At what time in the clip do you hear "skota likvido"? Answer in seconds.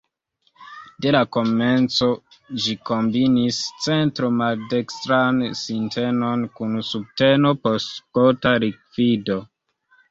7.93-9.41